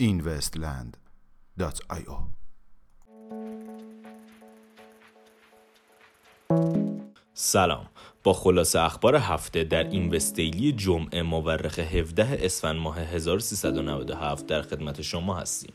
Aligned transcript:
investland.io 0.00 2.16
سلام. 7.34 7.86
با 8.22 8.32
خلاصه 8.32 8.80
اخبار 8.80 9.16
هفته 9.16 9.64
در 9.64 9.84
این 9.84 10.14
وستیلی 10.14 10.72
جمعه 10.72 11.22
مورخ 11.22 11.78
17 11.78 12.38
اسفند 12.42 12.76
ماه 12.76 12.98
1397 12.98 14.46
در 14.46 14.62
خدمت 14.62 15.02
شما 15.02 15.34
هستیم. 15.34 15.72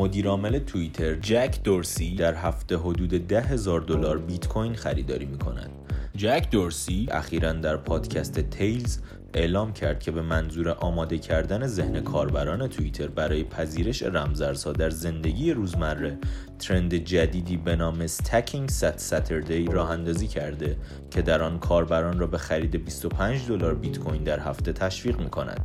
مدیرعامل 0.00 0.58
توییتر 0.58 1.14
جک 1.14 1.58
دورسی 1.64 2.14
در 2.14 2.34
هفته 2.34 2.76
حدود 2.76 3.26
ده 3.26 3.40
هزار 3.40 3.80
دلار 3.80 4.18
بیت 4.18 4.48
کوین 4.48 4.74
خریداری 4.74 5.26
می 5.26 5.38
کند. 5.38 5.70
جک 6.16 6.48
دورسی 6.50 7.06
اخیرا 7.10 7.52
در 7.52 7.76
پادکست 7.76 8.40
Tales 8.40 8.98
اعلام 9.34 9.72
کرد 9.72 10.00
که 10.00 10.10
به 10.10 10.22
منظور 10.22 10.70
آماده 10.70 11.18
کردن 11.18 11.66
ذهن 11.66 12.00
کاربران 12.00 12.66
توییتر 12.66 13.06
برای 13.06 13.44
پذیرش 13.44 14.02
رمزارزها 14.02 14.72
در 14.72 14.90
زندگی 14.90 15.52
روزمره 15.52 16.18
ترند 16.58 16.94
جدیدی 16.94 17.56
به 17.56 17.76
نام 17.76 18.00
Stacking 18.00 18.68
Sats 18.68 18.98
Saturday 18.98 19.64
راه 19.64 19.90
اندازی 19.90 20.26
کرده 20.26 20.76
که 21.10 21.22
در 21.22 21.42
آن 21.42 21.58
کاربران 21.58 22.18
را 22.18 22.26
به 22.26 22.38
خرید 22.38 22.84
25 22.84 23.48
دلار 23.48 23.74
بیت 23.74 23.98
کوین 23.98 24.24
در 24.24 24.40
هفته 24.40 24.72
تشویق 24.72 25.18
می 25.18 25.30
کند. 25.30 25.60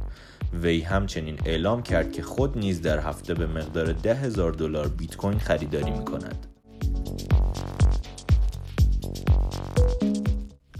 وی 0.61 0.81
همچنین 0.81 1.39
اعلام 1.45 1.83
کرد 1.83 2.11
که 2.11 2.21
خود 2.21 2.57
نیز 2.57 2.81
در 2.81 2.99
هفته 2.99 3.33
به 3.33 3.47
مقدار 3.47 3.93
ده 3.93 4.16
هزار 4.16 4.52
دلار 4.52 4.88
بیت 4.88 5.16
کوین 5.16 5.39
خریداری 5.39 5.91
می 5.91 6.05
کند. 6.05 6.55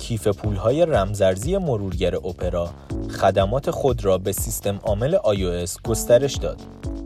کیف 0.08 0.28
پولهای 0.28 0.86
رمزارزی 0.86 1.58
مرورگر 1.58 2.16
اپرا 2.16 2.70
خدمات 3.22 3.72
خود 3.72 4.06
را 4.06 4.18
به 4.18 4.32
سیستم 4.32 4.80
عامل 4.84 5.18
iOS 5.18 5.82
گسترش 5.84 6.36
داد. 6.36 6.62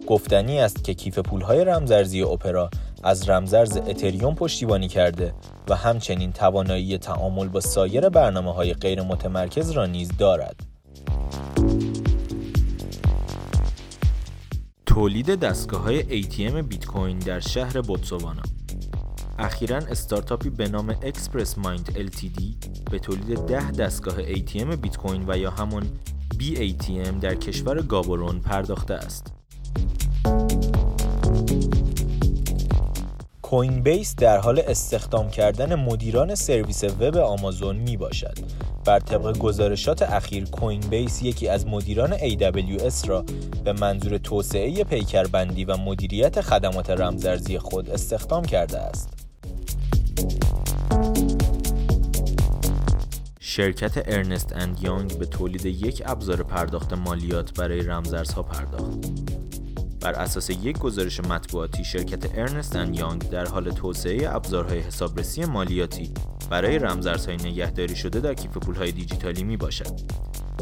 گفتنی 0.08 0.59
است 0.59 0.83
که 0.83 0.94
کیف 0.94 1.20
پولهای 1.20 1.66
رمزارزی 1.66 2.22
اپرا 2.22 2.70
از 3.03 3.30
رمزارز 3.30 3.77
اتریوم 3.77 4.36
پشتیبانی 4.36 4.88
کرده 4.88 5.33
و 5.70 5.75
همچنین 5.75 6.31
توانایی 6.31 6.97
تعامل 6.97 7.47
با 7.47 7.59
سایر 7.59 8.09
برنامه 8.09 8.53
های 8.53 8.73
غیر 8.73 9.02
متمرکز 9.02 9.72
را 9.72 9.86
نیز 9.86 10.09
دارد. 10.17 10.55
تولید 14.86 15.39
دستگاه 15.39 15.81
های 15.81 16.23
ATM 16.23 16.53
بیت 16.53 16.86
کوین 16.86 17.20
در 17.20 17.39
شهر 17.39 17.81
بوتسوانا 17.81 18.44
اخیرا 19.40 19.78
استارتاپی 19.78 20.50
به 20.50 20.68
نام 20.68 20.90
Express 20.89 21.58
Mind 21.58 21.89
LTD 21.90 22.42
به 22.92 23.00
تولید 23.00 23.45
10 23.45 23.72
دستگاه 23.72 24.34
ATM 24.34 24.76
بیت 24.76 24.98
کوین 24.98 25.26
و 25.28 25.38
یا 25.38 25.52
همون 25.52 25.84
BATM 26.34 27.22
در 27.22 27.36
کشور 27.36 27.82
گابورون 27.82 28.40
پرداخته 28.40 28.94
است. 28.94 29.34
Coinbase 33.42 34.16
در 34.16 34.38
حال 34.38 34.60
استخدام 34.67 35.30
کردن 35.30 35.76
مدیران 35.76 36.36
سرویس 36.36 36.84
وب 36.84 37.17
آمازون 37.17 37.76
می 37.76 37.98
باشد. 37.98 38.38
بر 38.86 39.00
طبق 39.00 39.38
گزارشات 39.38 40.02
اخیر 40.02 40.50
Coinbase 40.50 41.23
یکی 41.23 41.48
از 41.48 41.67
مدیران 41.67 42.17
AWS 42.17 43.08
را 43.08 43.26
به 43.64 43.73
منظور 43.73 44.17
توسعه 44.17 44.84
پیکربندی 44.84 45.66
و 45.66 45.78
مدیریت 45.78 46.42
خدمات 46.42 46.90
رمزارزی 46.90 47.60
خود 47.60 47.90
استخدام 47.90 48.45
کرده 48.45 48.80
است. 48.80 49.19
شرکت 53.59 54.03
Ernst 54.05 54.55
and 54.55 54.83
Young 54.83 55.17
به 55.17 55.25
تولید 55.25 55.65
یک 55.65 56.03
ابزار 56.05 56.43
پرداخت 56.43 56.93
مالیات 56.93 57.59
برای 57.59 57.81
رمزارزها 57.81 58.43
پرداخت. 58.43 58.97
بر 60.02 60.11
اساس 60.11 60.49
یک 60.49 60.77
گزارش 60.77 61.20
مطبوعاتی 61.20 61.83
شرکت 61.83 62.37
Ernst 62.37 62.76
and 62.76 62.95
Young 62.95 63.30
در 63.30 63.45
حال 63.45 63.71
توسعه 63.71 64.36
ابزارهای 64.36 64.80
حسابرسی 64.80 65.45
مالیاتی 65.45 66.14
برای 66.49 66.80
رمزارزهای 66.80 67.37
نگهداری 67.37 67.95
شده 67.95 68.19
در 68.19 68.33
کیف 68.33 68.58
پولهای 68.58 68.92
دیجیتالی 68.92 69.43
می 69.43 69.58
باشد. 69.58 69.99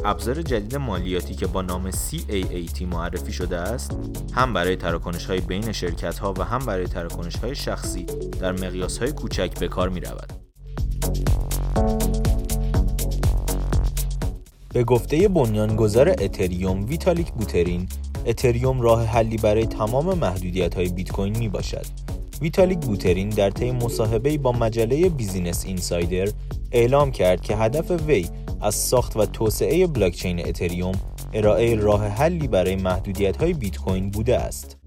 ابزار 0.06 0.42
جدید 0.42 0.76
مالیاتی 0.76 1.36
که 1.36 1.48
با 1.48 1.62
نام 1.62 1.92
CAAT 1.92 2.82
معرفی 2.82 3.34
شده 3.34 3.58
است 3.58 3.98
هم 4.34 4.54
برای 4.54 4.76
تراکنش 4.76 5.26
های 5.26 5.42
بین 5.42 5.72
شرکت 5.72 6.20
ها 6.20 6.34
و 6.38 6.44
هم 6.44 6.60
برای 6.60 6.88
تراکنش 6.88 7.36
های 7.36 7.56
شخصی 7.56 8.06
در 8.42 8.52
مقیاس 8.52 8.98
های 8.98 9.12
کوچک 9.12 9.60
به 9.60 9.68
کار 9.68 9.90
می 9.90 10.00
رود. 10.00 10.34
به 14.78 14.84
گفته 14.84 15.28
بنیانگذار 15.28 16.10
اتریوم 16.10 16.86
ویتالیک 16.86 17.32
بوترین 17.32 17.88
اتریوم 18.26 18.82
راه 18.82 19.06
حلی 19.06 19.38
برای 19.38 19.66
تمام 19.66 20.18
محدودیت 20.18 20.76
های 20.76 20.90
بیت 20.90 21.12
کوین 21.12 21.38
می 21.38 21.50
باشد. 21.50 21.86
ویتالیک 22.42 22.80
بوترین 22.80 23.30
در 23.30 23.50
طی 23.50 23.72
مصاحبه‌ای 23.72 24.38
با 24.38 24.52
مجله 24.52 25.10
Business 25.10 25.66
Insider 25.66 26.32
اعلام 26.72 27.12
کرد 27.12 27.42
که 27.42 27.56
هدف 27.56 27.92
وی 27.92 28.30
از 28.62 28.76
ساخت 28.76 29.18
و 29.18 29.26
توسعه 29.26 29.88
بلاکچین 29.88 30.48
اتریوم 30.48 30.96
ارائه 31.34 31.76
راه 31.76 32.08
حلی 32.08 32.48
برای 32.48 32.76
محدودیت 32.76 33.38
های 33.38 33.54
بیت 33.54 33.78
کوین 33.78 34.10
بوده 34.10 34.38
است. 34.38 34.78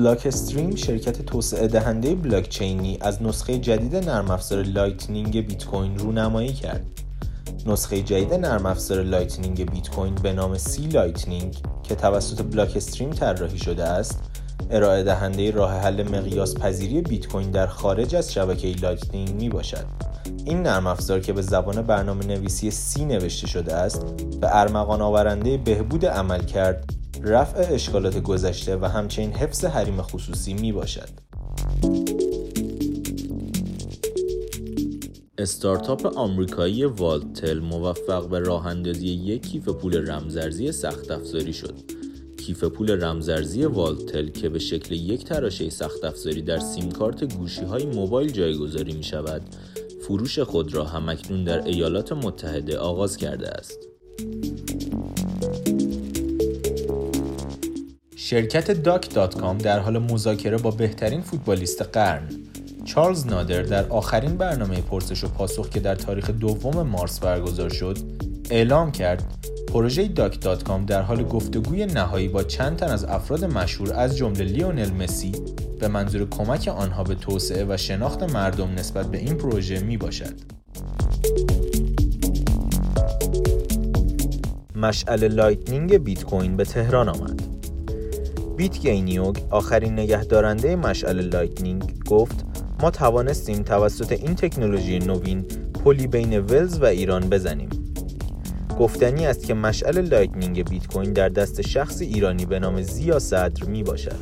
Blockstream 0.00 0.76
شرکت 0.76 1.22
توسعه 1.22 1.66
دهنده 1.66 2.14
بلاکچینی 2.14 2.98
از 3.00 3.22
نسخه 3.22 3.58
جدید 3.58 3.96
نرم 3.96 4.30
افزار 4.30 4.62
Lightning 4.62 5.46
بیت 5.46 5.64
کوین 5.64 5.98
رونمایی 5.98 6.52
کرد. 6.52 6.86
نسخه 7.66 8.02
جدید 8.02 8.34
نرم 8.34 8.66
افزار 8.66 9.02
Lightning 9.02 9.70
بیت 9.70 9.90
کوین 9.90 10.14
به 10.14 10.32
نام 10.32 10.58
C-Lightning 10.58 11.56
که 11.82 11.94
توسط 11.94 12.42
Blockstream 12.42 13.10
طراحی 13.10 13.58
شده 13.58 13.84
است، 13.84 14.18
ارائه 14.70 15.02
دهنده 15.02 15.50
راه 15.50 15.72
حل 15.72 16.02
مقیاس 16.02 16.54
پذیری 16.54 17.00
بیت 17.00 17.26
کوین 17.26 17.50
در 17.50 17.66
خارج 17.66 18.14
از 18.14 18.32
شبکه 18.32 18.68
Lightning 18.82 19.34
می 19.34 19.48
باشد. 19.48 19.84
این 20.44 20.62
نرم 20.62 20.86
افزار 20.86 21.20
که 21.20 21.32
به 21.32 21.42
زبان 21.42 21.82
برنامه 21.82 22.26
نویسی 22.26 22.70
C 22.70 23.04
نوشته 23.04 23.46
شده 23.46 23.74
است، 23.74 24.06
به 24.40 24.48
ارمغان 24.56 25.00
آورنده 25.00 25.56
بهبود 25.56 26.06
عمل 26.06 26.44
کرد 26.44 26.99
رفع 27.22 27.74
اشکالات 27.74 28.18
گذشته 28.22 28.76
و 28.76 28.84
همچنین 28.84 29.32
حفظ 29.32 29.64
حریم 29.64 30.02
خصوصی 30.02 30.54
می 30.54 30.72
باشد. 30.72 31.08
استارتاپ 35.38 36.18
آمریکایی 36.18 36.84
VaultTel 36.84 37.58
موفق 37.58 38.28
به 38.28 38.38
راه 38.38 38.66
اندازی 38.66 39.06
یک 39.06 39.46
کیف 39.46 39.68
پول 39.68 40.10
رمزارزی 40.10 40.72
سخت 40.72 41.10
افزاری 41.10 41.52
شد. 41.52 41.74
کیف 42.38 42.64
پول 42.64 43.04
رمزارزی 43.04 43.64
VaultTel 43.64 44.28
که 44.28 44.48
به 44.48 44.58
شکل 44.58 44.94
یک 44.94 45.24
تراشه 45.24 45.70
سخت 45.70 46.04
افزاری 46.04 46.42
در 46.42 46.58
سیم 46.58 46.90
کارت 46.90 47.36
گوشی 47.36 47.64
های 47.64 47.86
موبایل 47.86 48.32
جایگذاری 48.32 48.92
می 48.92 49.04
شود، 49.04 49.42
فروش 50.02 50.38
خود 50.38 50.74
را 50.74 50.84
همکنون 50.84 51.44
در 51.44 51.64
ایالات 51.64 52.12
متحده 52.12 52.78
آغاز 52.78 53.16
کرده 53.16 53.48
است. 53.48 53.78
شرکت 58.30 58.70
Doc.com 58.70 59.58
در 59.58 59.78
حال 59.78 59.98
مذاکره 59.98 60.56
با 60.56 60.70
بهترین 60.70 61.20
فوتبالیست 61.20 61.82
قرن 61.82 62.28
چارلز 62.84 63.26
نادر 63.26 63.62
در 63.62 63.88
آخرین 63.88 64.36
برنامه 64.36 64.80
پرسش 64.80 65.24
و 65.24 65.28
پاسخ 65.28 65.68
که 65.68 65.80
در 65.80 65.94
تاریخ 65.94 66.30
دوم 66.30 66.82
مارس 66.82 67.20
برگزار 67.20 67.68
شد 67.68 67.98
اعلام 68.50 68.92
کرد 68.92 69.24
پروژه 69.72 70.08
Doc.com 70.08 70.86
در 70.86 71.02
حال 71.02 71.24
گفتگوی 71.24 71.86
نهایی 71.86 72.28
با 72.28 72.42
چند 72.42 72.76
تن 72.76 72.86
از 72.86 73.04
افراد 73.04 73.44
مشهور 73.44 73.92
از 73.92 74.16
جمله 74.16 74.44
لیونل 74.44 74.90
مسی 74.90 75.32
به 75.80 75.88
منظور 75.88 76.28
کمک 76.28 76.68
آنها 76.68 77.04
به 77.04 77.14
توسعه 77.14 77.66
و 77.68 77.76
شناخت 77.76 78.22
مردم 78.22 78.70
نسبت 78.70 79.06
به 79.06 79.18
این 79.18 79.34
پروژه 79.34 79.80
می 79.80 79.96
باشد. 79.96 80.34
مشعل 84.76 85.28
Lightning 85.28 85.96
بیت 85.96 86.24
کوین 86.24 86.56
به 86.56 86.64
تهران 86.64 87.08
آمد. 87.08 87.49
بیت 88.60 88.78
گینیوگ 88.78 89.36
آخرین 89.50 89.92
نگهدارنده 89.92 90.76
مشعل 90.76 91.20
لایتنینگ 91.20 92.04
گفت 92.08 92.44
ما 92.82 92.90
توانستیم 92.90 93.62
توسط 93.62 94.12
این 94.12 94.34
تکنولوژی 94.34 94.98
نوین 94.98 95.44
پلی 95.84 96.06
بین 96.06 96.38
ولز 96.38 96.78
و 96.78 96.84
ایران 96.84 97.28
بزنیم. 97.28 97.68
گفتنی 98.78 99.26
است 99.26 99.46
که 99.46 99.54
مشعل 99.54 100.00
Lightning 100.00 100.68
بیت 100.68 100.86
کوین 100.86 101.12
در 101.12 101.28
دست 101.28 101.60
شخص 101.60 102.00
ایرانی 102.00 102.46
به 102.46 102.58
نام 102.58 102.82
ضیا 102.82 103.18
صدر 103.18 103.64
می 103.64 103.82
باشد. 103.82 104.18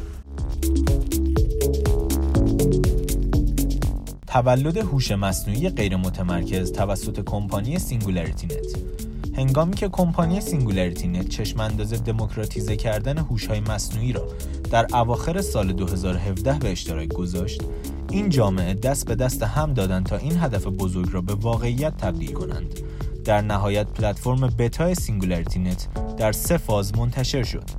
تولد 4.26 4.76
هوش 4.76 5.12
مصنوعی 5.12 5.68
غیر 5.68 5.96
متمرکز 5.96 6.72
توسط 6.72 7.20
کمپانی 7.24 7.78
SingularityNET 7.78 9.07
هنگامی 9.38 9.74
که 9.74 9.88
کمپانی 9.88 10.40
SingularityNET 10.40 11.28
چشم 11.28 11.60
انداز 11.60 12.04
دموکراتیزه 12.04 12.76
کردن 12.76 13.18
هوش‌های 13.18 13.60
مصنوعی 13.60 14.12
را 14.12 14.28
در 14.70 14.96
اواخر 14.96 15.40
سال 15.40 15.72
2017 15.72 16.58
به 16.58 16.72
اشتراک 16.72 17.08
گذاشت 17.08 17.62
این 18.10 18.28
جامعه 18.28 18.74
دست 18.74 19.06
به 19.06 19.14
دست 19.14 19.42
هم 19.42 19.74
دادند 19.74 20.06
تا 20.06 20.16
این 20.16 20.38
هدف 20.38 20.66
بزرگ 20.66 21.08
را 21.12 21.20
به 21.20 21.34
واقعیت 21.34 21.96
تبدیل 21.96 22.32
کنند. 22.32 22.80
در 23.24 23.40
نهایت 23.40 23.86
پلتفرم 23.86 24.54
بتا 24.58 24.94
SingularityNET 24.94 25.88
در 26.16 26.32
سه 26.32 26.56
فاز 26.56 26.96
منتشر 26.96 27.42
شد. 27.42 27.70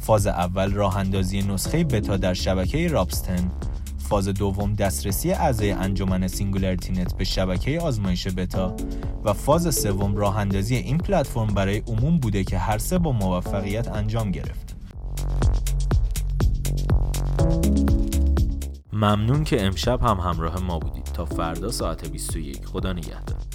فاز 0.00 0.26
اول 0.26 0.72
راه 0.72 0.96
اندازی 0.96 1.42
نسخه 1.42 1.84
بتا 1.84 2.16
در 2.16 2.34
شبکه 2.34 2.88
Ropsten 2.88 3.50
فاز 4.08 4.28
دوم 4.28 4.74
دسترسی 4.74 5.32
اعضای 5.32 5.70
انجمن 5.70 6.28
SingularityNET 6.28 7.16
به 7.16 7.24
شبکه 7.24 7.80
آزمایش 7.80 8.28
بتا 8.28 8.76
و 9.24 9.32
فاز 9.32 9.74
سوم 9.74 10.16
راه 10.16 10.38
اندازی 10.38 10.76
این 10.76 10.98
پلتفرم 10.98 11.46
برای 11.46 11.78
عموم 11.78 12.18
بوده 12.18 12.44
که 12.44 12.58
هر 12.58 12.78
سه 12.78 12.98
با 12.98 13.12
موفقیت 13.12 13.88
انجام 13.88 14.30
گرفت. 14.30 14.76
ممنون 18.92 19.44
که 19.44 19.64
امشب 19.66 20.02
هم 20.02 20.16
همراه 20.16 20.62
ما 20.62 20.78
بودید. 20.78 21.04
تا 21.04 21.24
فردا 21.24 21.70
ساعت 21.70 22.10
21 22.10 22.66
خدا 22.66 22.92
نگهدار. 22.92 23.53